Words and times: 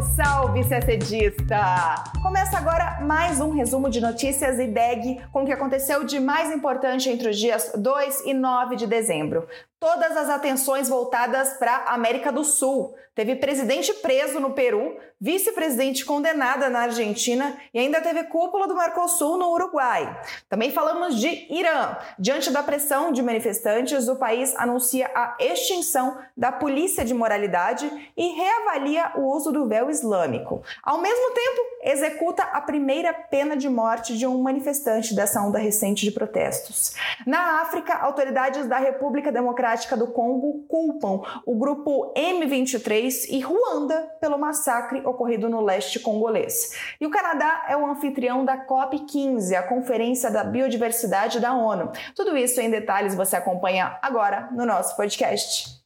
Salve, 0.00 0.62
salve, 0.62 0.64
CCDista! 0.64 2.04
Começa 2.22 2.56
agora 2.56 3.00
mais 3.02 3.40
um 3.40 3.50
resumo 3.50 3.90
de 3.90 4.00
notícias 4.00 4.58
e 4.58 4.66
DEG 4.66 5.20
com 5.32 5.42
o 5.42 5.46
que 5.46 5.52
aconteceu 5.52 6.04
de 6.04 6.18
mais 6.18 6.54
importante 6.54 7.08
entre 7.08 7.28
os 7.28 7.38
dias 7.38 7.72
2 7.76 8.26
e 8.26 8.34
9 8.34 8.76
de 8.76 8.86
dezembro 8.86 9.46
todas 9.80 10.14
as 10.14 10.28
atenções 10.28 10.90
voltadas 10.90 11.54
para 11.54 11.74
a 11.74 11.94
América 11.94 12.30
do 12.30 12.44
Sul. 12.44 12.94
Teve 13.14 13.34
presidente 13.36 13.92
preso 13.94 14.38
no 14.38 14.52
Peru, 14.52 14.96
vice-presidente 15.20 16.04
condenada 16.04 16.70
na 16.70 16.80
Argentina 16.80 17.58
e 17.74 17.78
ainda 17.78 18.00
teve 18.00 18.24
cúpula 18.24 18.68
do 18.68 18.76
Mercosul 18.76 19.36
no 19.36 19.50
Uruguai. 19.52 20.20
Também 20.48 20.70
falamos 20.70 21.18
de 21.18 21.46
Irã. 21.52 21.96
Diante 22.18 22.50
da 22.50 22.62
pressão 22.62 23.10
de 23.10 23.22
manifestantes, 23.22 24.06
o 24.06 24.16
país 24.16 24.54
anuncia 24.56 25.10
a 25.14 25.36
extinção 25.40 26.18
da 26.36 26.52
polícia 26.52 27.04
de 27.04 27.12
moralidade 27.12 27.90
e 28.16 28.28
reavalia 28.28 29.12
o 29.16 29.34
uso 29.34 29.50
do 29.50 29.66
véu 29.66 29.90
islâmico. 29.90 30.62
Ao 30.82 30.98
mesmo 30.98 31.30
tempo, 31.32 31.60
executa 31.82 32.42
a 32.44 32.60
primeira 32.60 33.12
pena 33.12 33.56
de 33.56 33.68
morte 33.68 34.16
de 34.16 34.26
um 34.26 34.40
manifestante 34.40 35.14
dessa 35.14 35.42
onda 35.42 35.58
recente 35.58 36.04
de 36.04 36.12
protestos. 36.12 36.94
Na 37.26 37.60
África, 37.62 37.94
autoridades 37.94 38.66
da 38.66 38.78
República 38.78 39.32
Democrática 39.32 39.69
Democrática 39.70 39.96
do 39.96 40.08
Congo 40.08 40.64
culpam 40.66 41.20
o 41.46 41.54
grupo 41.54 42.12
M23 42.16 43.26
e 43.30 43.38
Ruanda 43.38 44.10
pelo 44.20 44.36
massacre 44.36 45.00
ocorrido 45.06 45.48
no 45.48 45.60
leste 45.60 46.00
congolês. 46.00 46.76
E 47.00 47.06
o 47.06 47.10
Canadá 47.10 47.66
é 47.68 47.76
o 47.76 47.86
anfitrião 47.86 48.44
da 48.44 48.66
COP15, 48.66 49.54
a 49.56 49.62
Conferência 49.62 50.28
da 50.28 50.42
Biodiversidade 50.42 51.38
da 51.38 51.54
ONU. 51.54 51.92
Tudo 52.16 52.36
isso 52.36 52.60
em 52.60 52.68
detalhes 52.68 53.14
você 53.14 53.36
acompanha 53.36 53.96
agora 54.02 54.48
no 54.50 54.66
nosso 54.66 54.96
podcast. 54.96 55.80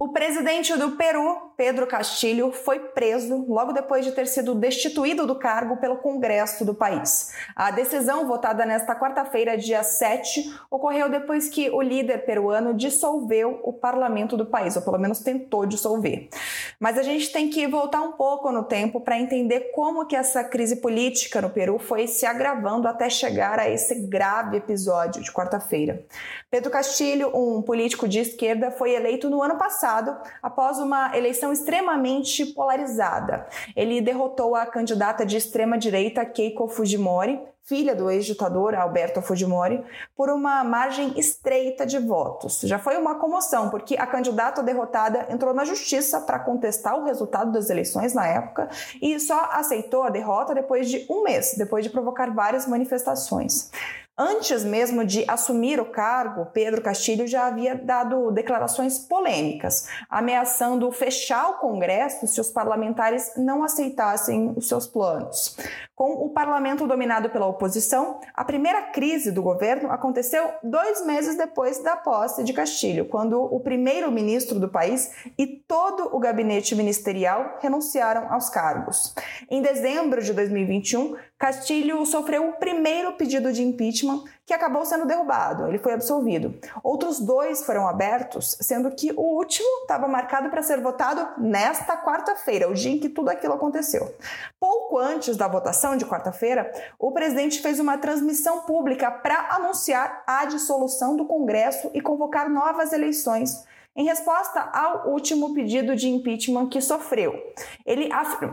O 0.00 0.08
presidente 0.08 0.76
do 0.76 0.96
Peru, 0.96 1.51
Pedro 1.56 1.86
Castilho, 1.86 2.52
foi 2.52 2.78
preso 2.78 3.44
logo 3.48 3.72
depois 3.72 4.04
de 4.04 4.12
ter 4.12 4.26
sido 4.26 4.54
destituído 4.54 5.26
do 5.26 5.34
cargo 5.34 5.76
pelo 5.76 5.96
Congresso 5.98 6.64
do 6.64 6.74
país. 6.74 7.32
A 7.54 7.70
decisão, 7.70 8.26
votada 8.26 8.64
nesta 8.64 8.94
quarta-feira, 8.94 9.56
dia 9.56 9.82
7, 9.82 10.54
ocorreu 10.70 11.08
depois 11.08 11.48
que 11.48 11.70
o 11.70 11.82
líder 11.82 12.24
peruano 12.24 12.74
dissolveu 12.74 13.60
o 13.62 13.72
parlamento 13.72 14.36
do 14.36 14.46
país, 14.46 14.76
ou 14.76 14.82
pelo 14.82 14.98
menos 14.98 15.20
tentou 15.20 15.66
dissolver. 15.66 16.28
Mas 16.78 16.98
a 16.98 17.02
gente 17.02 17.32
tem 17.32 17.50
que 17.50 17.66
voltar 17.66 18.02
um 18.02 18.12
pouco 18.12 18.50
no 18.50 18.64
tempo 18.64 19.00
para 19.00 19.18
entender 19.18 19.72
como 19.74 20.06
que 20.06 20.16
essa 20.16 20.42
crise 20.44 20.76
política 20.76 21.40
no 21.40 21.50
Peru 21.50 21.78
foi 21.78 22.06
se 22.06 22.26
agravando 22.26 22.88
até 22.88 23.08
chegar 23.10 23.58
a 23.58 23.68
esse 23.68 23.94
grave 24.06 24.56
episódio 24.56 25.22
de 25.22 25.32
quarta-feira. 25.32 26.04
Pedro 26.50 26.70
Castilho, 26.70 27.30
um 27.34 27.62
político 27.62 28.06
de 28.06 28.20
esquerda, 28.20 28.70
foi 28.70 28.92
eleito 28.92 29.30
no 29.30 29.42
ano 29.42 29.56
passado 29.56 30.16
após 30.42 30.78
uma 30.78 31.16
eleição 31.16 31.41
extremamente 31.50 32.44
polarizada. 32.44 33.46
Ele 33.74 34.02
derrotou 34.02 34.54
a 34.54 34.66
candidata 34.66 35.24
de 35.24 35.38
extrema-direita 35.38 36.26
Keiko 36.26 36.68
Fujimori, 36.68 37.40
filha 37.64 37.94
do 37.94 38.10
ex-ditador 38.10 38.74
Alberto 38.74 39.22
Fujimori, 39.22 39.82
por 40.16 40.28
uma 40.28 40.62
margem 40.64 41.18
estreita 41.18 41.86
de 41.86 41.98
votos. 41.98 42.60
Já 42.64 42.78
foi 42.78 42.96
uma 42.96 43.14
comoção, 43.14 43.70
porque 43.70 43.96
a 43.96 44.06
candidata 44.06 44.62
derrotada 44.62 45.26
entrou 45.30 45.54
na 45.54 45.64
justiça 45.64 46.20
para 46.20 46.40
contestar 46.40 46.98
o 46.98 47.04
resultado 47.04 47.52
das 47.52 47.70
eleições 47.70 48.12
na 48.12 48.26
época 48.26 48.68
e 49.00 49.18
só 49.18 49.48
aceitou 49.52 50.02
a 50.02 50.10
derrota 50.10 50.54
depois 50.54 50.88
de 50.88 51.06
um 51.08 51.22
mês, 51.22 51.54
depois 51.56 51.84
de 51.84 51.90
provocar 51.90 52.30
várias 52.34 52.66
manifestações. 52.66 53.70
Antes 54.24 54.62
mesmo 54.62 55.04
de 55.04 55.24
assumir 55.26 55.80
o 55.80 55.84
cargo, 55.84 56.46
Pedro 56.52 56.80
Castilho 56.80 57.26
já 57.26 57.48
havia 57.48 57.74
dado 57.74 58.30
declarações 58.30 58.96
polêmicas, 58.96 59.88
ameaçando 60.08 60.92
fechar 60.92 61.50
o 61.50 61.54
Congresso 61.54 62.28
se 62.28 62.40
os 62.40 62.48
parlamentares 62.48 63.32
não 63.36 63.64
aceitassem 63.64 64.54
os 64.56 64.68
seus 64.68 64.86
planos. 64.86 65.56
Com 66.02 66.14
o 66.14 66.30
parlamento 66.30 66.84
dominado 66.84 67.30
pela 67.30 67.46
oposição, 67.46 68.18
a 68.34 68.44
primeira 68.44 68.82
crise 68.90 69.30
do 69.30 69.40
governo 69.40 69.88
aconteceu 69.88 70.50
dois 70.60 71.06
meses 71.06 71.36
depois 71.36 71.78
da 71.78 71.94
posse 71.94 72.42
de 72.42 72.52
Castilho, 72.52 73.04
quando 73.04 73.40
o 73.40 73.60
primeiro-ministro 73.60 74.58
do 74.58 74.68
país 74.68 75.12
e 75.38 75.46
todo 75.46 76.10
o 76.12 76.18
gabinete 76.18 76.74
ministerial 76.74 77.56
renunciaram 77.60 78.32
aos 78.32 78.50
cargos. 78.50 79.14
Em 79.48 79.62
dezembro 79.62 80.20
de 80.20 80.32
2021, 80.32 81.14
Castilho 81.38 82.04
sofreu 82.04 82.48
o 82.48 82.52
primeiro 82.54 83.12
pedido 83.12 83.52
de 83.52 83.62
impeachment 83.62 84.24
que 84.44 84.52
acabou 84.52 84.84
sendo 84.84 85.06
derrubado. 85.06 85.66
Ele 85.66 85.78
foi 85.78 85.92
absolvido. 85.92 86.54
Outros 86.82 87.20
dois 87.20 87.64
foram 87.64 87.86
abertos, 87.88 88.56
sendo 88.60 88.90
que 88.90 89.12
o 89.12 89.36
último 89.36 89.68
estava 89.82 90.08
marcado 90.08 90.50
para 90.50 90.62
ser 90.62 90.80
votado 90.80 91.26
nesta 91.40 91.96
quarta-feira, 91.96 92.68
o 92.68 92.74
dia 92.74 92.92
em 92.92 92.98
que 92.98 93.08
tudo 93.08 93.28
aquilo 93.28 93.54
aconteceu. 93.54 94.14
Pouco 94.60 94.98
antes 94.98 95.36
da 95.36 95.48
votação 95.48 95.91
de 95.96 96.04
quarta-feira, 96.04 96.70
o 96.98 97.12
presidente 97.12 97.60
fez 97.60 97.78
uma 97.78 97.98
transmissão 97.98 98.60
pública 98.62 99.10
para 99.10 99.54
anunciar 99.56 100.22
a 100.26 100.44
dissolução 100.44 101.16
do 101.16 101.24
Congresso 101.24 101.90
e 101.94 102.00
convocar 102.00 102.48
novas 102.48 102.92
eleições 102.92 103.64
em 103.94 104.04
resposta 104.04 104.60
ao 104.60 105.10
último 105.10 105.54
pedido 105.54 105.94
de 105.94 106.08
impeachment 106.08 106.68
que 106.68 106.80
sofreu. 106.80 107.34
Ele 107.84 108.08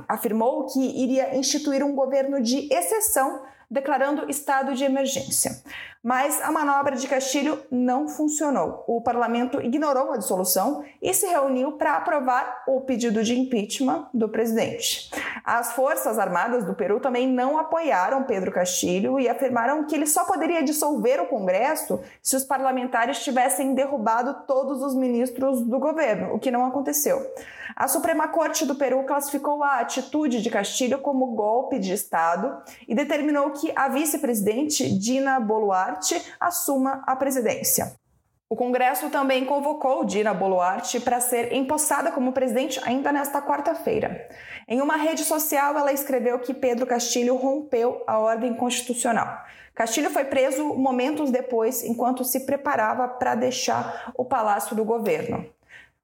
afirmou 0.07 0.65
que 0.65 0.79
iria 0.79 1.37
instituir 1.37 1.83
um 1.83 1.95
governo 1.95 2.41
de 2.41 2.71
exceção 2.73 3.41
declarando 3.69 4.29
estado 4.29 4.73
de 4.73 4.83
emergência. 4.83 5.61
Mas 6.01 6.41
a 6.41 6.49
manobra 6.49 6.95
de 6.95 7.07
Castilho 7.07 7.61
não 7.69 8.07
funcionou. 8.07 8.85
O 8.87 9.01
parlamento 9.01 9.61
ignorou 9.61 10.13
a 10.13 10.17
dissolução 10.17 10.83
e 11.01 11.13
se 11.13 11.27
reuniu 11.27 11.73
para 11.73 11.97
aprovar 11.97 12.63
o 12.65 12.81
pedido 12.81 13.21
de 13.21 13.37
impeachment 13.37 14.07
do 14.13 14.29
presidente. 14.29 15.11
As 15.43 15.73
Forças 15.73 16.17
Armadas 16.17 16.63
do 16.63 16.73
Peru 16.73 17.01
também 17.01 17.27
não 17.27 17.59
apoiaram 17.59 18.23
Pedro 18.23 18.51
Castilho 18.51 19.19
e 19.19 19.27
afirmaram 19.27 19.85
que 19.85 19.93
ele 19.93 20.07
só 20.07 20.23
poderia 20.23 20.63
dissolver 20.63 21.21
o 21.21 21.27
Congresso 21.27 22.01
se 22.23 22.37
os 22.37 22.45
parlamentares 22.45 23.21
tivessem 23.21 23.73
derrubado 23.73 24.45
todos 24.47 24.81
os 24.81 24.95
ministros 24.95 25.61
do 25.61 25.79
governo, 25.79 26.33
o 26.33 26.39
que 26.39 26.49
não 26.49 26.65
aconteceu. 26.65 27.19
A 27.75 27.87
Suprema 27.87 28.27
Corte 28.27 28.65
do 28.65 28.75
Peru 28.75 29.03
classificou 29.03 29.63
a 29.63 29.79
atitude 29.79 30.41
de 30.41 30.49
Castilho 30.49 30.99
como 30.99 31.35
golpe 31.35 31.79
de 31.79 31.93
Estado 31.93 32.61
e 32.87 32.95
determinou 32.95 33.51
que 33.51 33.71
a 33.75 33.87
vice-presidente 33.87 34.89
Dina 34.97 35.39
Boluarte 35.39 36.19
assuma 36.39 37.03
a 37.05 37.15
presidência. 37.15 37.95
O 38.51 38.55
Congresso 38.55 39.11
também 39.11 39.45
convocou 39.45 40.03
Dina 40.03 40.33
Boluarte 40.33 40.99
para 40.99 41.19
ser 41.19 41.53
empossada 41.53 42.11
como 42.11 42.33
presidente 42.33 42.81
ainda 42.83 43.11
nesta 43.11 43.39
quarta-feira. 43.43 44.27
Em 44.67 44.81
uma 44.81 44.95
rede 44.95 45.23
social, 45.23 45.77
ela 45.77 45.93
escreveu 45.93 46.39
que 46.39 46.51
Pedro 46.51 46.87
Castilho 46.87 47.35
rompeu 47.35 48.03
a 48.07 48.17
ordem 48.17 48.55
constitucional. 48.55 49.43
Castilho 49.75 50.09
foi 50.09 50.25
preso 50.25 50.73
momentos 50.73 51.29
depois, 51.29 51.83
enquanto 51.83 52.23
se 52.23 52.39
preparava 52.39 53.07
para 53.07 53.35
deixar 53.35 54.11
o 54.17 54.25
palácio 54.25 54.75
do 54.75 54.83
governo. 54.83 55.45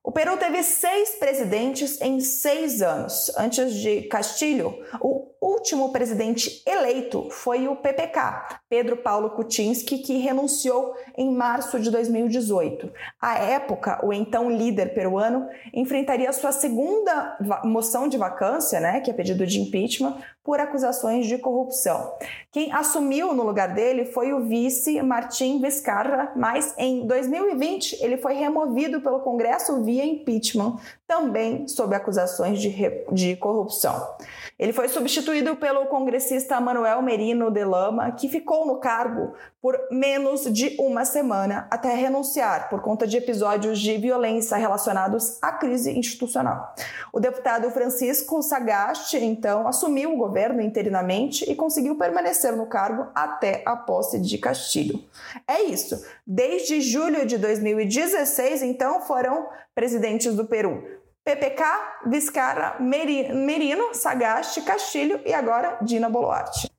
O 0.06 0.12
Peru 0.12 0.38
teve 0.38 0.62
seis 0.62 1.16
presidentes 1.16 2.00
em 2.00 2.20
seis 2.20 2.84
anos. 2.84 3.32
Antes 3.36 3.74
de 3.74 4.04
Castilho, 4.04 4.78
o 5.02 5.35
último 5.46 5.92
presidente 5.92 6.64
eleito 6.66 7.28
foi 7.30 7.68
o 7.68 7.76
PPK, 7.76 8.60
Pedro 8.68 8.98
Paulo 8.98 9.30
Kuczynski, 9.30 10.00
que 10.00 10.18
renunciou 10.18 10.96
em 11.16 11.32
março 11.32 11.80
de 11.80 11.92
2018. 11.92 12.92
À 13.22 13.38
época, 13.38 14.00
o 14.04 14.12
então 14.12 14.50
líder 14.50 14.94
peruano 14.96 15.48
enfrentaria 15.74 16.34
sua 16.34 16.52
segunda 16.52 17.38
moção 17.64 18.08
de 18.08 18.18
vacância, 18.18 18.80
né, 18.80 19.02
que 19.02 19.12
é 19.12 19.14
pedido 19.14 19.46
de 19.46 19.62
impeachment, 19.62 20.18
por 20.44 20.60
acusações 20.60 21.26
de 21.26 21.40
corrupção. 21.40 22.14
Quem 22.52 22.72
assumiu 22.72 23.34
no 23.34 23.44
lugar 23.44 23.74
dele 23.74 24.06
foi 24.06 24.32
o 24.32 24.46
vice 24.46 25.02
Martim 25.02 25.60
Vizcarra, 25.60 26.32
mas 26.36 26.74
em 26.78 27.06
2020 27.08 28.04
ele 28.04 28.18
foi 28.18 28.36
removido 28.36 29.02
pelo 29.02 29.22
Congresso 29.22 29.84
via 29.84 30.06
impeachment, 30.06 30.78
também 31.08 31.68
sob 31.68 31.96
acusações 31.96 32.62
de, 32.62 32.72
de 33.12 33.36
corrupção. 33.38 34.16
Ele 34.58 34.72
foi 34.72 34.88
substituído 34.88 35.35
pelo 35.44 35.88
congressista 35.88 36.62
Manuel 36.62 37.02
Merino 37.02 37.52
de 37.52 37.66
Lama, 37.66 38.12
que 38.12 38.30
ficou 38.30 38.66
no 38.66 38.78
cargo 38.78 39.34
por 39.62 39.78
menos 39.92 40.44
de 40.44 40.78
uma 40.80 41.04
semana 41.04 41.68
até 41.70 41.94
renunciar 41.94 42.70
por 42.70 42.82
conta 42.82 43.06
de 43.06 43.18
episódios 43.18 43.80
de 43.80 43.98
violência 43.98 44.56
relacionados 44.56 45.38
à 45.42 45.52
crise 45.52 45.92
institucional. 45.98 46.74
O 47.12 47.20
deputado 47.20 47.70
Francisco 47.72 48.42
Sagasti, 48.42 49.18
então, 49.18 49.68
assumiu 49.68 50.14
o 50.14 50.18
governo 50.18 50.62
interinamente 50.62 51.44
e 51.50 51.56
conseguiu 51.56 51.98
permanecer 51.98 52.56
no 52.56 52.68
cargo 52.68 53.08
até 53.14 53.62
a 53.66 53.76
posse 53.76 54.20
de 54.20 54.38
Castilho. 54.38 55.04
É 55.46 55.64
isso. 55.64 56.06
Desde 56.26 56.80
julho 56.80 57.26
de 57.26 57.38
2016, 57.38 58.62
então, 58.62 59.02
foram 59.02 59.48
presidentes 59.74 60.34
do 60.34 60.46
Peru 60.46 61.04
PPK, 61.26 61.64
Viscara, 62.06 62.76
Merino, 62.80 63.96
Sagasti, 63.96 64.62
Castilho 64.62 65.20
e 65.26 65.34
agora 65.34 65.80
Dina 65.82 66.08
Boluarte. 66.08 66.70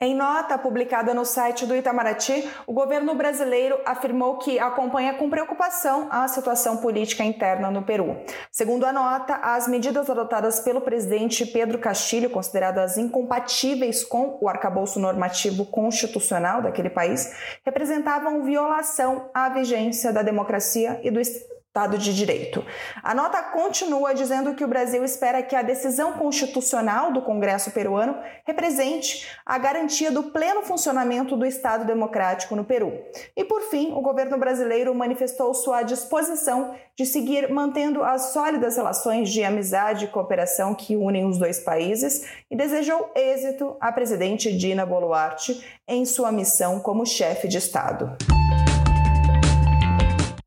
Em 0.00 0.14
nota 0.14 0.56
publicada 0.56 1.12
no 1.12 1.24
site 1.24 1.66
do 1.66 1.74
Itamaraty, 1.74 2.48
o 2.68 2.72
governo 2.72 3.16
brasileiro 3.16 3.80
afirmou 3.84 4.38
que 4.38 4.56
acompanha 4.56 5.14
com 5.14 5.28
preocupação 5.28 6.06
a 6.12 6.28
situação 6.28 6.76
política 6.76 7.24
interna 7.24 7.68
no 7.68 7.82
Peru. 7.82 8.16
Segundo 8.52 8.86
a 8.86 8.92
nota, 8.92 9.34
as 9.34 9.66
medidas 9.66 10.08
adotadas 10.08 10.60
pelo 10.60 10.80
presidente 10.80 11.44
Pedro 11.44 11.80
Castilho, 11.80 12.30
consideradas 12.30 12.96
incompatíveis 12.96 14.04
com 14.04 14.38
o 14.40 14.48
arcabouço 14.48 15.00
normativo 15.00 15.66
constitucional 15.66 16.62
daquele 16.62 16.90
país, 16.90 17.34
representavam 17.66 18.44
violação 18.44 19.28
à 19.34 19.48
vigência 19.48 20.12
da 20.12 20.22
democracia 20.22 21.00
e 21.02 21.10
do 21.10 21.18
Estado 21.18 21.57
de 21.96 22.12
Direito. 22.12 22.64
A 23.04 23.14
nota 23.14 23.40
continua 23.40 24.12
dizendo 24.12 24.52
que 24.54 24.64
o 24.64 24.68
Brasil 24.68 25.04
espera 25.04 25.44
que 25.44 25.54
a 25.54 25.62
decisão 25.62 26.14
constitucional 26.14 27.12
do 27.12 27.22
Congresso 27.22 27.70
peruano 27.70 28.16
represente 28.44 29.28
a 29.46 29.56
garantia 29.58 30.10
do 30.10 30.24
pleno 30.24 30.62
funcionamento 30.62 31.36
do 31.36 31.46
Estado 31.46 31.84
democrático 31.84 32.56
no 32.56 32.64
Peru. 32.64 32.92
E, 33.36 33.44
por 33.44 33.62
fim, 33.62 33.92
o 33.92 34.00
governo 34.00 34.36
brasileiro 34.36 34.92
manifestou 34.92 35.54
sua 35.54 35.82
disposição 35.82 36.74
de 36.96 37.06
seguir 37.06 37.48
mantendo 37.48 38.02
as 38.02 38.32
sólidas 38.32 38.76
relações 38.76 39.30
de 39.30 39.44
amizade 39.44 40.06
e 40.06 40.08
cooperação 40.08 40.74
que 40.74 40.96
unem 40.96 41.26
os 41.26 41.38
dois 41.38 41.60
países 41.60 42.28
e 42.50 42.56
desejou 42.56 43.12
êxito 43.14 43.76
à 43.80 43.92
presidente 43.92 44.52
Dina 44.56 44.84
Boluarte 44.84 45.64
em 45.86 46.04
sua 46.04 46.32
missão 46.32 46.80
como 46.80 47.06
chefe 47.06 47.46
de 47.46 47.58
Estado. 47.58 48.16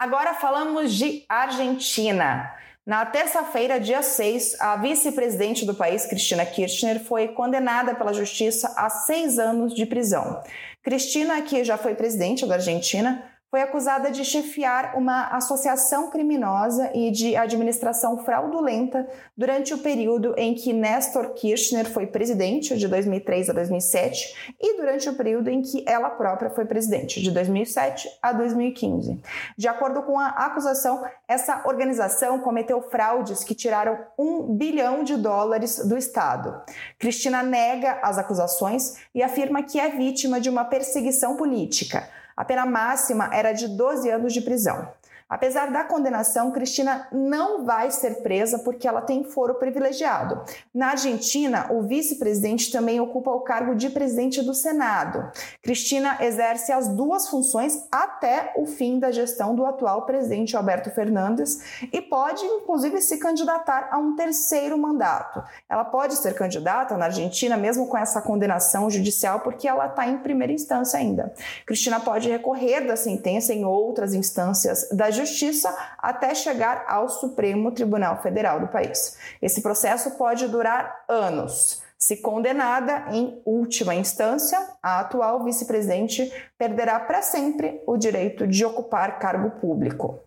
Agora 0.02 0.34
falamos 0.34 0.94
de 0.96 1.24
Argentina. 1.30 2.52
Na 2.84 3.06
terça-feira, 3.06 3.80
dia 3.80 4.02
6, 4.02 4.60
a 4.60 4.76
vice-presidente 4.76 5.64
do 5.64 5.76
país, 5.76 6.08
Cristina 6.08 6.44
Kirchner, 6.44 7.00
foi 7.04 7.28
condenada 7.28 7.94
pela 7.94 8.12
justiça 8.12 8.74
a 8.76 8.90
seis 8.90 9.38
anos 9.38 9.76
de 9.76 9.86
prisão. 9.86 10.42
Cristina, 10.82 11.40
que 11.44 11.64
já 11.64 11.78
foi 11.78 11.94
presidente 11.94 12.48
da 12.48 12.56
Argentina, 12.56 13.24
foi 13.52 13.62
acusada 13.62 14.10
de 14.10 14.24
chefiar 14.24 14.98
uma 14.98 15.28
associação 15.28 16.10
criminosa 16.10 16.90
e 16.96 17.12
de 17.12 17.36
administração 17.36 18.24
fraudulenta 18.24 19.06
durante 19.36 19.74
o 19.74 19.80
período 19.80 20.34
em 20.38 20.56
que 20.56 20.72
Néstor 20.72 21.34
Kirchner 21.34 21.86
foi 21.86 22.08
presidente, 22.08 22.78
de 22.78 22.88
2003 22.88 23.50
a 23.50 23.54
2007, 23.54 24.56
e 24.58 24.78
durante 24.78 25.10
o 25.10 25.16
período 25.16 25.50
em 25.50 25.62
que 25.62 25.84
ela 25.86 26.10
própria 26.12 26.50
foi 26.50 26.64
presidente, 26.64 27.22
de 27.22 27.30
2007 27.30 28.08
a 28.22 28.32
2015. 28.32 29.20
De 29.58 29.68
acordo 29.68 30.02
com 30.04 30.18
a 30.18 30.30
acusação, 30.30 31.04
essa 31.28 31.64
organização 31.68 32.40
cometeu 32.40 32.82
fraudes 32.84 33.44
que 33.44 33.54
tiraram 33.54 34.00
um 34.18 34.56
bilhão 34.56 35.04
de 35.04 35.18
dólares 35.18 35.86
do 35.86 35.98
Estado. 35.98 36.62
Cristina 36.98 37.44
nega 37.44 38.00
as 38.02 38.18
acusações 38.18 38.96
e 39.14 39.22
afirma 39.22 39.62
que 39.62 39.78
é 39.78 39.90
vítima 39.90 40.40
de 40.40 40.50
uma 40.50 40.64
perseguição 40.64 41.36
política. 41.36 42.08
A 42.36 42.46
pena 42.46 42.66
máxima 42.66 43.30
era 43.34 43.52
de 43.52 43.68
12 43.68 44.10
anos 44.10 44.34
de 44.34 44.42
prisão. 44.42 44.94
Apesar 45.32 45.72
da 45.72 45.86
condenação, 45.86 46.52
Cristina 46.52 47.08
não 47.10 47.64
vai 47.64 47.90
ser 47.90 48.16
presa 48.16 48.60
porque 48.60 48.86
ela 48.86 49.02
tem 49.02 49.24
foro 49.24 49.56
privilegiado. 49.56 50.42
Na 50.76 50.90
Argentina, 50.90 51.72
o 51.72 51.84
vice-presidente 51.84 52.70
também 52.70 53.00
ocupa 53.00 53.32
o 53.32 53.40
cargo 53.40 53.74
de 53.74 53.90
presidente 53.90 54.42
do 54.42 54.54
Senado. 54.54 55.32
Cristina 55.64 56.18
exerce 56.20 56.74
as 56.74 56.90
duas 56.90 57.30
funções 57.30 57.88
até 57.90 58.52
o 58.58 58.66
fim 58.66 59.00
da 59.00 59.10
gestão 59.10 59.56
do 59.56 59.66
atual 59.66 60.02
presidente 60.02 60.58
Alberto 60.58 60.92
Fernandes 60.92 61.62
e 61.94 62.02
pode, 62.02 62.44
inclusive, 62.44 63.00
se 63.02 63.18
candidatar 63.18 63.88
a 63.90 63.98
um 63.98 64.18
terceiro 64.18 64.78
mandato. 64.78 65.42
Ela 65.70 65.86
pode 65.86 66.18
ser 66.18 66.36
candidata 66.36 66.98
na 66.98 67.06
Argentina, 67.06 67.56
mesmo 67.56 67.88
com 67.88 67.98
essa 67.98 68.22
condenação 68.22 68.90
judicial, 68.90 69.40
porque 69.40 69.66
ela 69.66 69.86
está 69.86 70.06
em 70.06 70.18
primeira 70.18 70.52
instância 70.52 71.00
ainda. 71.00 71.34
Cristina 71.66 72.02
pode 72.02 72.30
recorrer 72.30 72.82
da 72.82 72.98
sentença 72.98 73.54
em 73.54 73.64
outras 73.64 74.14
instâncias 74.14 74.90
da 74.92 75.10
Justiça 75.10 75.21
Justiça 75.22 75.76
até 76.00 76.34
chegar 76.34 76.86
ao 76.88 77.08
Supremo 77.08 77.72
Tribunal 77.72 78.22
Federal 78.22 78.60
do 78.60 78.68
país. 78.68 79.18
Esse 79.40 79.62
processo 79.62 80.18
pode 80.18 80.48
durar 80.48 81.04
anos. 81.08 81.84
Se 81.96 82.18
condenada 82.18 83.06
em 83.12 83.40
última 83.46 83.94
instância, 83.94 84.58
a 84.82 85.02
atual 85.02 85.44
vice-presidente 85.44 86.32
perderá 86.58 87.00
para 87.00 87.22
sempre 87.22 87.80
o 87.86 87.96
direito 87.96 88.48
de 88.48 88.66
ocupar 88.66 89.20
cargo 89.20 89.52
público. 89.62 90.20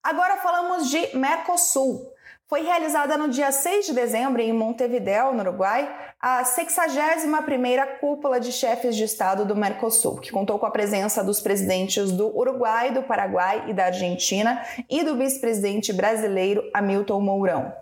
Agora 0.00 0.36
falamos 0.36 0.88
de 0.88 1.16
Mercosul. 1.16 2.13
Foi 2.54 2.62
realizada 2.62 3.16
no 3.16 3.28
dia 3.28 3.50
6 3.50 3.86
de 3.86 3.92
dezembro 3.92 4.40
em 4.40 4.52
Montevideo, 4.52 5.32
no 5.32 5.40
Uruguai, 5.40 5.92
a 6.20 6.44
61ª 6.44 7.98
cúpula 7.98 8.38
de 8.38 8.52
chefes 8.52 8.94
de 8.94 9.02
Estado 9.02 9.44
do 9.44 9.56
Mercosul, 9.56 10.20
que 10.20 10.30
contou 10.30 10.56
com 10.56 10.64
a 10.64 10.70
presença 10.70 11.24
dos 11.24 11.40
presidentes 11.40 12.12
do 12.12 12.28
Uruguai, 12.28 12.92
do 12.92 13.02
Paraguai 13.02 13.64
e 13.66 13.74
da 13.74 13.86
Argentina 13.86 14.64
e 14.88 15.02
do 15.02 15.16
vice-presidente 15.16 15.92
brasileiro 15.92 16.62
Hamilton 16.72 17.20
Mourão. 17.20 17.72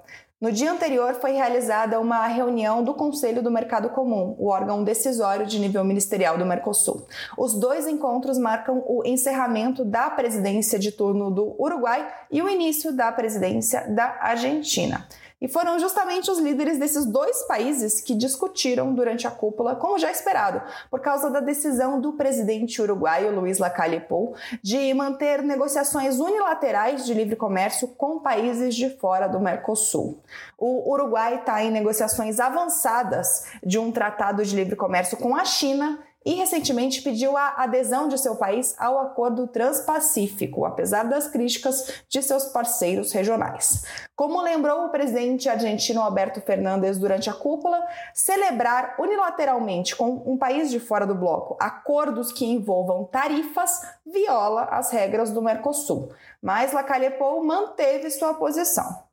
No 0.43 0.51
dia 0.51 0.73
anterior 0.73 1.15
foi 1.15 1.31
realizada 1.31 2.01
uma 2.01 2.27
reunião 2.27 2.83
do 2.83 2.95
Conselho 2.95 3.45
do 3.45 3.49
Mercado 3.49 3.91
Comum, 3.91 4.35
o 4.41 4.49
órgão 4.49 4.83
decisório 4.83 5.47
de 5.47 5.57
nível 5.57 5.85
ministerial 5.85 6.37
do 6.37 6.45
Mercosul. 6.45 7.07
Os 7.39 7.55
dois 7.55 7.87
encontros 7.87 8.39
marcam 8.39 8.83
o 8.85 9.05
encerramento 9.07 9.85
da 9.85 10.11
presidência 10.11 10.81
de 10.81 10.91
turno 10.91 11.31
do 11.31 11.55
Uruguai 11.63 12.13
e 12.29 12.43
o 12.43 12.49
início 12.49 12.93
da 12.93 13.13
presidência 13.13 13.87
da 13.95 14.19
Argentina. 14.21 15.07
E 15.43 15.49
foram 15.49 15.77
justamente 15.77 16.31
os 16.31 16.39
líderes 16.39 16.79
desses 16.79 17.05
dois 17.05 17.43
países 17.49 18.01
que 18.01 18.15
discutiram 18.15 18.95
durante 18.95 19.27
a 19.27 19.31
cúpula, 19.31 19.75
como 19.75 19.99
já 19.99 20.09
esperado, 20.09 20.63
por 20.89 21.01
causa 21.01 21.29
da 21.29 21.41
decisão 21.41 22.01
do 22.01 22.13
presidente 22.13 22.81
uruguaio 22.81 23.35
Luiz 23.35 23.59
Lacalle 23.59 23.99
Pou 23.99 24.37
de 24.63 24.95
manter 24.95 25.43
negociações 25.43 26.21
unilaterais 26.21 27.05
de 27.05 27.13
livre 27.13 27.35
comércio 27.35 27.89
com 27.89 28.21
países 28.21 28.77
de 28.77 28.89
fora 28.99 29.27
do 29.27 29.41
Mercosul. 29.41 30.23
O 30.57 30.93
Uruguai 30.93 31.41
está 31.41 31.61
em 31.65 31.73
negociações 31.73 32.39
avançadas 32.39 33.47
de 33.67 33.81
um 33.81 33.91
tratado 33.91 34.45
de 34.45 34.55
livre 34.55 34.77
comércio 34.77 35.17
com 35.17 35.35
a 35.35 35.45
China 35.45 35.99
e 36.25 36.35
recentemente 36.35 37.03
pediu 37.03 37.37
a 37.37 37.55
adesão 37.59 38.09
de 38.09 38.19
seu 38.19 38.37
país 38.37 38.75
ao 38.79 38.99
Acordo 38.99 39.47
Transpacífico, 39.47 40.65
apesar 40.65 41.05
das 41.05 41.29
críticas 41.29 42.03
de 42.09 42.23
seus 42.23 42.47
parceiros 42.47 43.13
regionais. 43.13 43.85
Como 44.15 44.43
lembrou 44.43 44.87
o 44.87 44.91
presidente 44.91 45.49
argentino 45.49 46.01
Alberto 46.01 46.41
Fernandes 46.41 46.99
durante 46.99 47.29
a 47.29 47.35
cúpula, 47.35 47.81
celebrar 48.15 48.97
unilateralmente 48.99 49.97
com 49.97 50.23
um 50.27 50.37
país 50.37 50.71
de 50.71 50.79
fora 50.79 51.07
do 51.07 51.15
bloco 51.15 51.57
acordos 51.61 52.33
que 52.33 52.45
envolvam 52.45 53.05
tarifas 53.05 53.81
viola 54.07 54.65
as 54.65 54.91
regras 54.91 55.31
do 55.31 55.43
Mercosul. 55.43 56.13
Mas 56.41 56.73
Lacalle 56.73 57.11
Pou 57.11 57.45
manteve 57.45 58.11
sua 58.11 58.35
posição. 58.35 59.12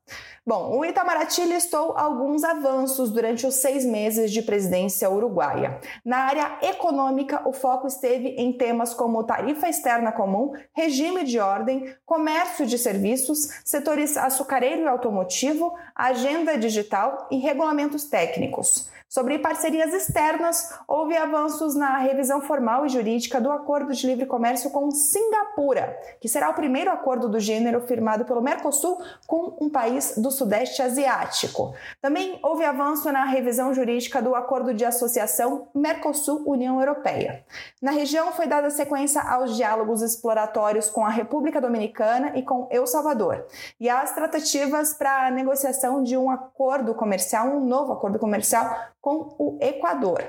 Bom, 0.50 0.80
o 0.80 0.84
Itamaraty 0.84 1.46
listou 1.46 1.96
alguns 1.96 2.44
avanços 2.44 3.12
durante 3.12 3.46
os 3.46 3.54
seis 3.54 3.86
meses 3.86 4.32
de 4.32 4.42
presidência 4.42 5.08
uruguaia. 5.08 5.80
Na 6.04 6.22
área 6.26 6.58
econômica, 6.64 7.48
o 7.48 7.54
foco 7.54 7.86
esteve 7.86 8.30
em 8.30 8.52
temas 8.52 8.92
como 8.92 9.24
tarifa 9.24 9.70
externa 9.70 10.12
comum, 10.12 10.52
regime 10.76 11.24
de 11.24 11.38
ordem, 11.38 11.96
comércio 12.04 12.66
de 12.66 12.80
serviços, 12.80 13.62
setores 13.64 14.18
açucareiro 14.18 14.82
e 14.82 14.88
automotivo, 14.88 15.72
agenda 16.08 16.58
digital 16.58 17.28
e 17.30 17.38
regulamentos 17.38 18.06
técnicos. 18.06 18.90
Sobre 19.10 19.40
parcerias 19.40 19.92
externas, 19.92 20.72
houve 20.88 21.18
avanços 21.18 21.74
na 21.74 21.98
revisão 21.98 22.42
formal 22.42 22.86
e 22.86 22.90
jurídica 22.90 23.42
do 23.42 23.52
Acordo 23.52 23.92
de 23.92 24.06
Livre 24.06 24.28
Comércio 24.28 24.70
com 24.70 24.92
Singapura, 24.92 25.98
que 26.22 26.30
será 26.30 26.48
o 26.48 26.54
primeiro 26.54 26.92
acordo 26.92 27.28
do 27.28 27.40
gênero 27.40 27.82
firmado 27.82 28.24
pelo 28.24 28.40
Mercosul 28.40 29.02
com 29.26 29.58
um 29.60 29.68
país 29.68 30.14
do 30.16 30.30
Sudeste 30.30 30.84
Asiático. 30.84 31.74
Também 32.00 32.40
houve 32.44 32.64
avanço 32.64 33.12
na 33.12 33.26
revisão 33.26 33.74
jurídica 33.74 34.22
do 34.22 34.36
Acordo 34.36 34.76
de 34.76 34.86
Associação 34.86 35.70
Mercosul-União 35.74 36.80
Europeia. 36.80 37.44
Na 37.82 37.90
região 37.90 38.32
foi 38.34 38.46
dada 38.46 38.70
sequência 38.70 39.24
aos 39.24 39.58
diálogos 39.58 40.04
exploratórios 40.04 40.88
com 40.88 41.04
a 41.04 41.10
República 41.10 41.60
Dominicana 41.60 42.38
e 42.38 42.44
com 42.44 42.68
El 42.70 42.86
Salvador, 42.86 43.44
e 43.80 43.90
às 43.90 44.14
tratativas 44.14 44.94
para 44.94 45.26
a 45.26 45.32
negociação 45.32 45.89
de 46.04 46.16
um 46.16 46.30
acordo 46.30 46.94
comercial, 46.94 47.48
um 47.48 47.66
novo 47.66 47.92
acordo 47.92 48.20
comercial 48.20 48.66
com 49.02 49.36
o 49.38 49.58
Equador. 49.60 50.24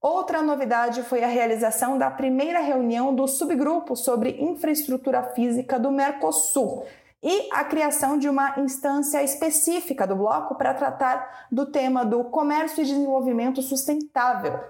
Outra 0.00 0.42
novidade 0.42 1.02
foi 1.02 1.24
a 1.24 1.28
realização 1.28 1.96
da 1.98 2.10
primeira 2.10 2.60
reunião 2.60 3.14
do 3.14 3.26
subgrupo 3.26 3.96
sobre 3.96 4.36
infraestrutura 4.40 5.22
física 5.34 5.78
do 5.78 5.90
Mercosul. 5.90 6.84
e 7.22 7.48
a 7.50 7.64
criação 7.64 8.18
de 8.18 8.28
uma 8.28 8.60
instância 8.60 9.22
específica 9.22 10.06
do 10.06 10.14
bloco 10.14 10.54
para 10.54 10.74
tratar 10.74 11.46
do 11.50 11.66
tema 11.66 12.04
do 12.04 12.22
comércio 12.24 12.82
e 12.82 12.86
desenvolvimento 12.86 13.62
sustentável. 13.62 14.60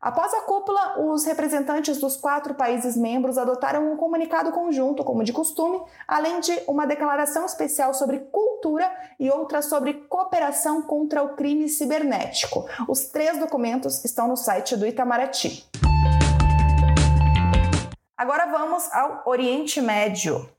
Após 0.00 0.32
a 0.34 0.42
cúpula, 0.42 1.00
os 1.00 1.24
representantes 1.24 1.98
dos 1.98 2.16
quatro 2.16 2.54
países 2.54 2.96
membros 2.96 3.38
adotaram 3.38 3.92
um 3.92 3.96
comunicado 3.96 4.52
conjunto, 4.52 5.04
como 5.04 5.24
de 5.24 5.32
costume, 5.32 5.80
além 6.06 6.40
de 6.40 6.52
uma 6.66 6.86
declaração 6.86 7.46
especial 7.46 7.94
sobre 7.94 8.18
cultura 8.18 8.90
e 9.18 9.30
outra 9.30 9.62
sobre 9.62 9.94
cooperação 9.94 10.82
contra 10.82 11.22
o 11.22 11.34
crime 11.36 11.68
cibernético. 11.68 12.66
Os 12.88 13.06
três 13.06 13.38
documentos 13.38 14.04
estão 14.04 14.28
no 14.28 14.36
site 14.36 14.76
do 14.76 14.86
Itamaraty. 14.86 15.66
Agora 18.16 18.46
vamos 18.46 18.92
ao 18.92 19.22
Oriente 19.26 19.80
Médio. 19.80 20.57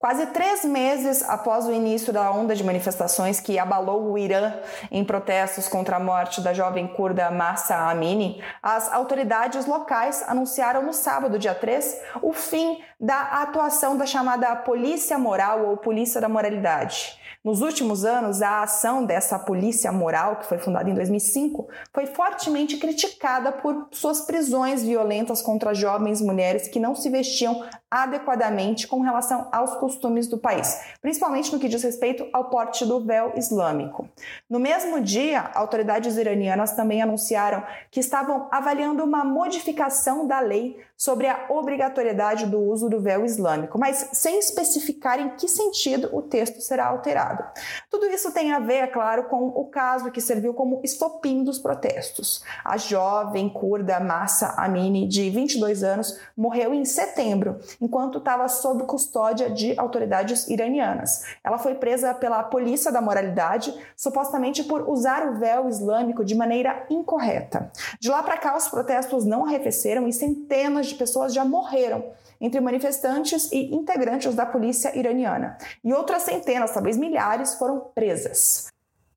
Quase 0.00 0.28
três 0.28 0.64
meses 0.64 1.22
após 1.28 1.66
o 1.66 1.72
início 1.74 2.10
da 2.10 2.32
onda 2.32 2.56
de 2.56 2.64
manifestações 2.64 3.38
que 3.38 3.58
abalou 3.58 4.10
o 4.10 4.16
Irã 4.16 4.54
em 4.90 5.04
protestos 5.04 5.68
contra 5.68 5.96
a 5.96 6.00
morte 6.00 6.40
da 6.40 6.54
jovem 6.54 6.88
curda 6.88 7.30
Massa 7.30 7.76
Amini, 7.76 8.42
as 8.62 8.90
autoridades 8.90 9.66
locais 9.66 10.24
anunciaram 10.26 10.82
no 10.82 10.94
sábado, 10.94 11.38
dia 11.38 11.54
3, 11.54 12.00
o 12.22 12.32
fim 12.32 12.78
da 12.98 13.42
atuação 13.42 13.94
da 13.94 14.06
chamada 14.06 14.56
Polícia 14.56 15.18
Moral 15.18 15.66
ou 15.66 15.76
Polícia 15.76 16.18
da 16.18 16.30
Moralidade. 16.30 17.20
Nos 17.42 17.62
últimos 17.62 18.04
anos, 18.04 18.42
a 18.42 18.62
ação 18.62 19.02
dessa 19.02 19.38
polícia 19.38 19.90
moral, 19.90 20.36
que 20.36 20.46
foi 20.46 20.58
fundada 20.58 20.90
em 20.90 20.94
2005, 20.94 21.68
foi 21.90 22.04
fortemente 22.04 22.76
criticada 22.76 23.50
por 23.50 23.88
suas 23.92 24.20
prisões 24.20 24.82
violentas 24.82 25.40
contra 25.40 25.72
jovens 25.72 26.20
mulheres 26.20 26.68
que 26.68 26.78
não 26.78 26.94
se 26.94 27.08
vestiam 27.08 27.66
adequadamente 27.90 28.86
com 28.86 29.00
relação 29.00 29.48
aos 29.50 29.74
costumes 29.76 29.89
do 29.98 30.38
país, 30.38 30.80
principalmente 31.00 31.52
no 31.52 31.58
que 31.58 31.68
diz 31.68 31.82
respeito 31.82 32.26
ao 32.32 32.44
porte 32.50 32.84
do 32.84 33.04
véu 33.04 33.32
islâmico. 33.36 34.08
No 34.48 34.58
mesmo 34.58 35.00
dia, 35.00 35.50
autoridades 35.54 36.16
iranianas 36.16 36.72
também 36.72 37.02
anunciaram 37.02 37.62
que 37.90 38.00
estavam 38.00 38.48
avaliando 38.50 39.02
uma 39.04 39.24
modificação 39.24 40.26
da 40.26 40.40
lei 40.40 40.78
sobre 41.00 41.26
a 41.26 41.46
obrigatoriedade 41.48 42.44
do 42.44 42.60
uso 42.60 42.90
do 42.90 43.00
véu 43.00 43.24
islâmico, 43.24 43.78
mas 43.78 44.10
sem 44.12 44.38
especificar 44.38 45.18
em 45.18 45.30
que 45.30 45.48
sentido 45.48 46.10
o 46.12 46.20
texto 46.20 46.60
será 46.60 46.88
alterado. 46.88 47.42
Tudo 47.90 48.04
isso 48.06 48.30
tem 48.32 48.52
a 48.52 48.58
ver, 48.58 48.82
é 48.82 48.86
claro, 48.86 49.24
com 49.24 49.48
o 49.48 49.64
caso 49.64 50.10
que 50.10 50.20
serviu 50.20 50.52
como 50.52 50.78
estopim 50.84 51.42
dos 51.42 51.58
protestos. 51.58 52.44
A 52.62 52.76
jovem 52.76 53.48
curda 53.48 53.98
Massa 53.98 54.54
Amini, 54.58 55.08
de 55.08 55.30
22 55.30 55.82
anos, 55.82 56.20
morreu 56.36 56.74
em 56.74 56.84
setembro 56.84 57.58
enquanto 57.80 58.18
estava 58.18 58.46
sob 58.48 58.84
custódia 58.84 59.48
de 59.48 59.74
autoridades 59.80 60.48
iranianas. 60.48 61.24
Ela 61.42 61.58
foi 61.58 61.74
presa 61.74 62.14
pela 62.14 62.42
polícia 62.42 62.92
da 62.92 63.00
moralidade, 63.00 63.74
supostamente 63.96 64.62
por 64.64 64.88
usar 64.88 65.26
o 65.26 65.38
véu 65.38 65.68
islâmico 65.68 66.24
de 66.24 66.34
maneira 66.34 66.86
incorreta. 66.90 67.70
De 67.98 68.08
lá 68.08 68.22
para 68.22 68.36
cá, 68.36 68.56
os 68.56 68.68
protestos 68.68 69.24
não 69.24 69.44
arrefeceram 69.44 70.06
e 70.06 70.12
centenas 70.12 70.86
de 70.86 70.94
pessoas 70.94 71.32
já 71.32 71.44
morreram 71.44 72.04
entre 72.40 72.60
manifestantes 72.60 73.52
e 73.52 73.74
integrantes 73.74 74.34
da 74.34 74.46
polícia 74.46 74.96
iraniana. 74.98 75.58
E 75.84 75.92
outras 75.92 76.22
centenas, 76.22 76.72
talvez 76.72 76.96
milhares, 76.96 77.54
foram 77.54 77.80
presas. 77.94 78.68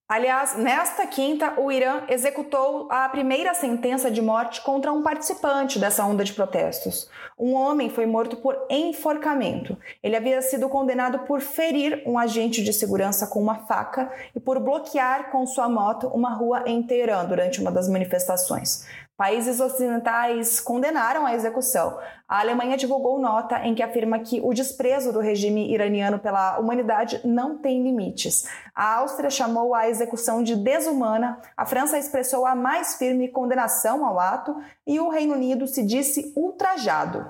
Aliás, 0.07 0.57
nesta 0.57 1.07
quinta, 1.07 1.59
o 1.59 1.71
Irã 1.71 2.03
executou 2.09 2.87
a 2.91 3.07
primeira 3.07 3.53
sentença 3.53 4.11
de 4.11 4.21
morte 4.21 4.61
contra 4.61 4.91
um 4.91 5.01
participante 5.01 5.79
dessa 5.79 6.05
onda 6.05 6.25
de 6.25 6.33
protestos. 6.33 7.09
Um 7.39 7.53
homem 7.53 7.89
foi 7.89 8.05
morto 8.05 8.35
por 8.37 8.55
enforcamento. 8.69 9.77
Ele 10.03 10.15
havia 10.15 10.41
sido 10.41 10.67
condenado 10.67 11.19
por 11.19 11.39
ferir 11.39 12.03
um 12.05 12.19
agente 12.19 12.61
de 12.61 12.73
segurança 12.73 13.27
com 13.27 13.41
uma 13.41 13.65
faca 13.65 14.11
e 14.35 14.39
por 14.39 14.59
bloquear 14.59 15.31
com 15.31 15.47
sua 15.47 15.69
moto 15.69 16.07
uma 16.07 16.33
rua 16.33 16.63
em 16.67 16.83
Teherã 16.83 17.25
durante 17.25 17.61
uma 17.61 17.71
das 17.71 17.87
manifestações. 17.87 18.85
Países 19.15 19.59
ocidentais 19.59 20.59
condenaram 20.59 21.23
a 21.23 21.35
execução. 21.35 21.99
A 22.27 22.39
Alemanha 22.39 22.75
divulgou 22.75 23.19
nota 23.19 23.59
em 23.59 23.75
que 23.75 23.83
afirma 23.83 24.17
que 24.17 24.41
o 24.41 24.55
desprezo 24.55 25.13
do 25.13 25.19
regime 25.19 25.71
iraniano 25.71 26.17
pela 26.17 26.57
humanidade 26.57 27.21
não 27.23 27.59
tem 27.59 27.83
limites. 27.83 28.49
A 28.73 28.95
Áustria 28.95 29.29
chamou 29.29 29.75
a 29.75 29.87
execução 29.87 30.41
de 30.41 30.55
desumana, 30.55 31.39
a 31.55 31.63
França 31.63 31.99
expressou 31.99 32.43
a 32.47 32.55
mais 32.55 32.95
firme 32.95 33.27
condenação 33.27 34.03
ao 34.03 34.19
ato 34.19 34.59
e 34.85 34.99
o 34.99 35.09
Reino 35.09 35.35
Unido 35.35 35.67
se 35.67 35.83
disse 35.83 36.33
ultrajado. 36.35 37.29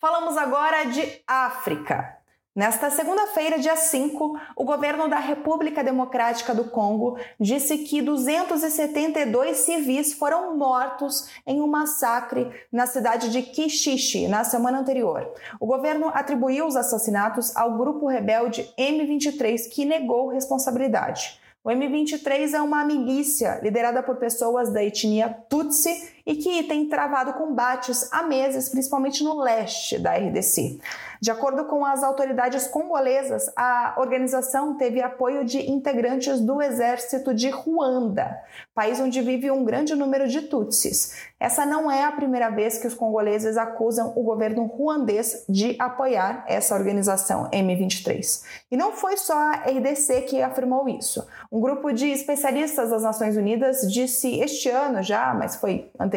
Falamos 0.00 0.36
agora 0.36 0.84
de 0.84 1.22
África. 1.26 2.23
Nesta 2.54 2.88
segunda-feira, 2.88 3.58
dia 3.58 3.74
5, 3.74 4.38
o 4.54 4.64
governo 4.64 5.08
da 5.08 5.18
República 5.18 5.82
Democrática 5.82 6.54
do 6.54 6.62
Congo 6.62 7.18
disse 7.40 7.78
que 7.78 8.00
272 8.00 9.56
civis 9.56 10.12
foram 10.12 10.56
mortos 10.56 11.28
em 11.44 11.60
um 11.60 11.66
massacre 11.66 12.48
na 12.70 12.86
cidade 12.86 13.32
de 13.32 13.42
Kichichi 13.42 14.28
na 14.28 14.44
semana 14.44 14.78
anterior. 14.78 15.28
O 15.58 15.66
governo 15.66 16.12
atribuiu 16.14 16.64
os 16.64 16.76
assassinatos 16.76 17.56
ao 17.56 17.76
grupo 17.76 18.06
rebelde 18.06 18.72
M23, 18.78 19.68
que 19.68 19.84
negou 19.84 20.28
responsabilidade. 20.28 21.40
O 21.64 21.70
M23 21.70 22.52
é 22.52 22.60
uma 22.60 22.84
milícia 22.84 23.58
liderada 23.64 24.00
por 24.00 24.14
pessoas 24.16 24.72
da 24.72 24.84
etnia 24.84 25.28
Tutsi 25.48 26.13
e 26.26 26.36
que 26.36 26.62
tem 26.62 26.88
travado 26.88 27.34
combates 27.34 28.10
há 28.10 28.22
meses, 28.22 28.68
principalmente 28.68 29.22
no 29.22 29.40
leste 29.40 29.98
da 29.98 30.14
RDC. 30.14 30.78
De 31.20 31.30
acordo 31.30 31.64
com 31.66 31.84
as 31.84 32.02
autoridades 32.02 32.66
congolesas, 32.66 33.50
a 33.56 33.94
organização 33.98 34.76
teve 34.76 35.02
apoio 35.02 35.44
de 35.44 35.70
integrantes 35.70 36.40
do 36.40 36.60
exército 36.62 37.34
de 37.34 37.50
Ruanda, 37.50 38.38
país 38.74 38.98
onde 39.00 39.20
vive 39.20 39.50
um 39.50 39.64
grande 39.64 39.94
número 39.94 40.26
de 40.26 40.42
Tutsis. 40.42 41.14
Essa 41.38 41.66
não 41.66 41.90
é 41.90 42.04
a 42.04 42.12
primeira 42.12 42.48
vez 42.48 42.78
que 42.78 42.86
os 42.86 42.94
congoleses 42.94 43.56
acusam 43.56 44.12
o 44.16 44.22
governo 44.22 44.64
ruandês 44.64 45.44
de 45.48 45.76
apoiar 45.78 46.44
essa 46.48 46.74
organização 46.74 47.50
M23. 47.50 48.42
E 48.70 48.76
não 48.76 48.92
foi 48.92 49.16
só 49.16 49.34
a 49.34 49.52
RDC 49.66 50.22
que 50.22 50.40
afirmou 50.40 50.88
isso. 50.88 51.26
Um 51.52 51.60
grupo 51.60 51.92
de 51.92 52.08
especialistas 52.08 52.90
das 52.90 53.02
Nações 53.02 53.36
Unidas 53.36 53.82
disse 53.92 54.40
este 54.40 54.70
ano 54.70 55.02
já, 55.02 55.34
mas 55.34 55.56
foi 55.56 55.90
anteriormente 55.98 56.13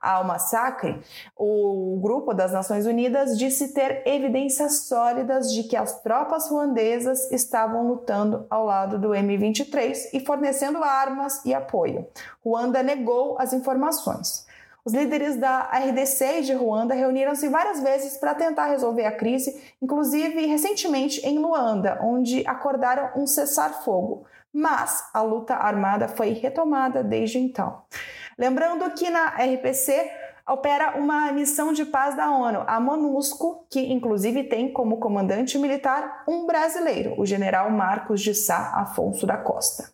ao 0.00 0.24
massacre, 0.24 1.00
o 1.36 1.98
grupo 2.02 2.32
das 2.32 2.52
Nações 2.52 2.86
Unidas 2.86 3.38
disse 3.38 3.72
ter 3.74 4.02
evidências 4.06 4.86
sólidas 4.86 5.52
de 5.52 5.64
que 5.64 5.76
as 5.76 6.00
tropas 6.02 6.50
ruandesas 6.50 7.30
estavam 7.30 7.86
lutando 7.86 8.46
ao 8.50 8.64
lado 8.64 8.98
do 8.98 9.10
M23 9.10 10.10
e 10.12 10.20
fornecendo 10.20 10.82
armas 10.82 11.44
e 11.44 11.54
apoio. 11.54 12.06
Ruanda 12.44 12.82
negou 12.82 13.36
as 13.38 13.52
informações. 13.52 14.49
Os 14.90 14.94
líderes 14.94 15.36
da 15.36 15.70
RDC 15.72 16.38
e 16.40 16.42
de 16.42 16.52
Ruanda 16.52 16.94
reuniram-se 16.94 17.48
várias 17.48 17.80
vezes 17.80 18.16
para 18.16 18.34
tentar 18.34 18.66
resolver 18.66 19.06
a 19.06 19.16
crise, 19.16 19.62
inclusive 19.80 20.46
recentemente 20.46 21.24
em 21.24 21.38
Luanda, 21.38 22.00
onde 22.02 22.44
acordaram 22.44 23.08
um 23.14 23.24
cessar-fogo. 23.24 24.26
Mas 24.52 25.08
a 25.14 25.22
luta 25.22 25.54
armada 25.54 26.08
foi 26.08 26.30
retomada 26.30 27.04
desde 27.04 27.38
então. 27.38 27.82
Lembrando 28.36 28.90
que 28.90 29.08
na 29.08 29.28
RPC 29.28 30.10
opera 30.44 30.98
uma 30.98 31.30
missão 31.30 31.72
de 31.72 31.84
paz 31.84 32.16
da 32.16 32.28
ONU, 32.28 32.64
a 32.66 32.80
MONUSCO, 32.80 33.66
que 33.70 33.92
inclusive 33.92 34.42
tem 34.42 34.72
como 34.72 34.98
comandante 34.98 35.56
militar 35.56 36.24
um 36.26 36.46
brasileiro, 36.46 37.14
o 37.16 37.24
general 37.24 37.70
Marcos 37.70 38.20
de 38.20 38.34
Sá 38.34 38.72
Afonso 38.74 39.24
da 39.24 39.36
Costa. 39.36 39.92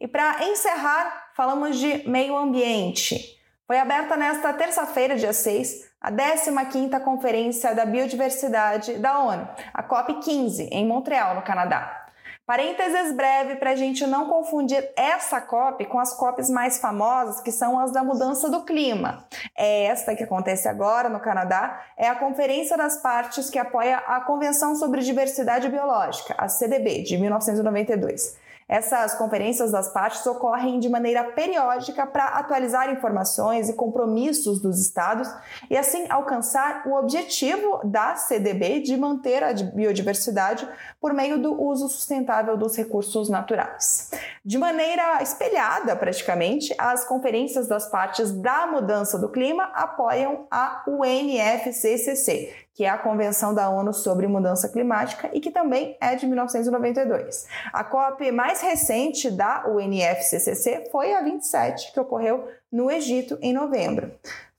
E 0.00 0.06
para 0.06 0.44
encerrar, 0.44 1.23
falamos 1.34 1.76
de 1.78 2.08
meio 2.08 2.36
ambiente. 2.36 3.40
Foi 3.66 3.78
aberta 3.78 4.16
nesta 4.16 4.52
terça-feira, 4.52 5.16
dia 5.16 5.32
6, 5.32 5.90
a 6.00 6.12
15ª 6.12 7.00
Conferência 7.02 7.74
da 7.74 7.84
Biodiversidade 7.84 8.98
da 8.98 9.18
ONU, 9.18 9.48
a 9.72 9.82
COP15, 9.82 10.68
em 10.70 10.86
Montreal, 10.86 11.34
no 11.34 11.42
Canadá. 11.42 12.02
Parênteses 12.46 13.16
breve 13.16 13.56
para 13.56 13.70
a 13.70 13.74
gente 13.74 14.06
não 14.06 14.28
confundir 14.28 14.86
essa 14.96 15.40
COP 15.40 15.86
com 15.86 15.98
as 15.98 16.12
COPs 16.12 16.50
mais 16.50 16.78
famosas, 16.78 17.40
que 17.40 17.50
são 17.50 17.80
as 17.80 17.90
da 17.90 18.04
mudança 18.04 18.50
do 18.50 18.66
clima. 18.66 19.26
É 19.56 19.86
esta 19.86 20.14
que 20.14 20.22
acontece 20.22 20.68
agora 20.68 21.08
no 21.08 21.20
Canadá, 21.20 21.80
é 21.96 22.06
a 22.06 22.14
Conferência 22.14 22.76
das 22.76 22.98
Partes 22.98 23.48
que 23.48 23.58
apoia 23.58 23.96
a 23.96 24.20
Convenção 24.20 24.76
sobre 24.76 25.00
Diversidade 25.00 25.70
Biológica, 25.70 26.34
a 26.36 26.46
CDB, 26.46 27.02
de 27.02 27.16
1992. 27.16 28.43
Essas 28.68 29.14
conferências 29.14 29.72
das 29.72 29.92
partes 29.92 30.26
ocorrem 30.26 30.80
de 30.80 30.88
maneira 30.88 31.24
periódica 31.32 32.06
para 32.06 32.24
atualizar 32.24 32.90
informações 32.90 33.68
e 33.68 33.74
compromissos 33.74 34.60
dos 34.60 34.80
estados 34.80 35.28
e 35.68 35.76
assim 35.76 36.06
alcançar 36.08 36.82
o 36.86 36.94
objetivo 36.94 37.80
da 37.84 38.16
CDB 38.16 38.80
de 38.80 38.96
manter 38.96 39.42
a 39.42 39.52
biodiversidade 39.52 40.66
por 41.00 41.12
meio 41.12 41.38
do 41.38 41.60
uso 41.60 41.88
sustentável 41.88 42.56
dos 42.56 42.74
recursos 42.76 43.28
naturais. 43.28 44.10
De 44.44 44.56
maneira 44.56 45.22
espelhada, 45.22 45.94
praticamente, 45.94 46.74
as 46.78 47.04
conferências 47.04 47.68
das 47.68 47.90
partes 47.90 48.30
da 48.32 48.66
mudança 48.66 49.18
do 49.18 49.28
clima 49.28 49.64
apoiam 49.74 50.46
a 50.50 50.82
UNFCCC, 50.88 52.63
que 52.74 52.84
é 52.84 52.88
a 52.88 52.98
Convenção 52.98 53.54
da 53.54 53.70
ONU 53.70 53.94
sobre 53.94 54.26
Mudança 54.26 54.68
Climática 54.68 55.30
e 55.32 55.40
que 55.40 55.52
também 55.52 55.96
é 56.00 56.16
de 56.16 56.26
1992. 56.26 57.46
A 57.72 57.84
COP 57.84 58.32
mais 58.32 58.60
recente 58.60 59.30
da 59.30 59.64
UNFCCC 59.68 60.88
foi 60.90 61.14
a 61.14 61.22
27, 61.22 61.92
que 61.92 62.00
ocorreu 62.00 62.48
no 62.70 62.90
Egito 62.90 63.38
em 63.40 63.52
novembro. 63.52 64.10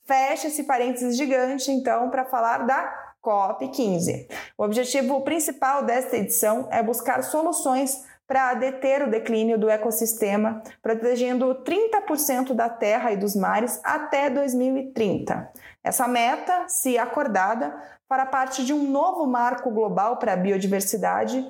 Fecha 0.05 0.48
esse 0.48 0.63
parênteses 0.63 1.17
gigante, 1.17 1.69
então, 1.72 2.10
para 2.10 2.24
falar 2.24 2.60
da 2.60 3.15
COP15. 3.22 4.27
O 4.57 4.63
objetivo 4.63 5.19
principal 5.22 5.84
desta 5.84 6.15
edição 6.15 6.69
é 6.72 6.81
buscar 6.81 7.24
soluções 7.24 8.05
para 8.27 8.53
deter 8.55 9.03
o 9.03 9.10
declínio 9.10 9.58
do 9.58 9.70
ecossistema, 9.70 10.62
protegendo 10.82 11.63
30% 11.63 12.53
da 12.53 12.70
terra 12.70 13.12
e 13.12 13.17
dos 13.17 13.36
mares 13.36 13.79
até 13.84 14.29
2030. 14.29 15.51
Essa 15.84 16.08
meta, 16.08 16.67
se 16.67 16.98
acordada, 16.98 17.75
fará 18.10 18.25
parte 18.25 18.65
de 18.65 18.74
um 18.74 18.89
novo 18.89 19.27
marco 19.27 19.70
global 19.70 20.17
para 20.17 20.34
a 20.34 20.38
biodiversidade, 20.38 21.46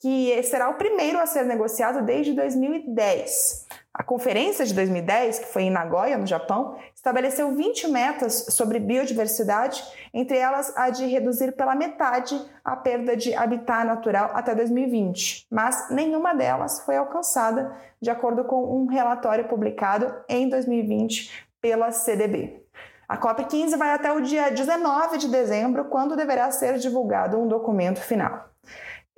que 0.00 0.42
será 0.44 0.68
o 0.68 0.74
primeiro 0.74 1.18
a 1.18 1.26
ser 1.26 1.44
negociado 1.44 2.04
desde 2.04 2.32
2010. 2.32 3.66
A 3.92 4.04
conferência 4.04 4.64
de 4.64 4.72
2010, 4.72 5.40
que 5.40 5.46
foi 5.46 5.64
em 5.64 5.70
Nagoya, 5.70 6.16
no 6.16 6.26
Japão, 6.26 6.76
estabeleceu 6.94 7.52
20 7.56 7.88
metas 7.88 8.46
sobre 8.50 8.78
biodiversidade, 8.78 9.82
entre 10.14 10.38
elas 10.38 10.72
a 10.76 10.90
de 10.90 11.06
reduzir 11.06 11.52
pela 11.52 11.74
metade 11.74 12.40
a 12.64 12.76
perda 12.76 13.16
de 13.16 13.34
habitat 13.34 13.84
natural 13.84 14.30
até 14.32 14.54
2020, 14.54 15.48
mas 15.50 15.90
nenhuma 15.90 16.32
delas 16.34 16.80
foi 16.84 16.96
alcançada, 16.96 17.76
de 18.00 18.08
acordo 18.10 18.44
com 18.44 18.62
um 18.62 18.86
relatório 18.86 19.48
publicado 19.48 20.14
em 20.28 20.48
2020 20.48 21.48
pela 21.60 21.90
CDB. 21.90 22.64
A 23.08 23.18
COP15 23.18 23.76
vai 23.76 23.92
até 23.92 24.12
o 24.12 24.20
dia 24.20 24.50
19 24.50 25.18
de 25.18 25.26
dezembro, 25.26 25.86
quando 25.86 26.14
deverá 26.14 26.48
ser 26.52 26.78
divulgado 26.78 27.36
um 27.36 27.48
documento 27.48 28.00
final. 28.00 28.50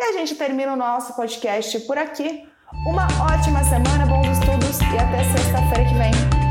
E 0.00 0.02
a 0.02 0.12
gente 0.12 0.34
termina 0.34 0.72
o 0.72 0.76
nosso 0.76 1.14
podcast 1.14 1.78
por 1.80 1.98
aqui. 1.98 2.48
Uma 2.86 3.04
ótima 3.30 3.62
semana, 3.64 4.02
estudos 4.31 4.31
e 4.80 4.98
até 4.98 5.24
sexta-feira 5.24 5.84
que 5.84 5.94
vem. 5.94 6.41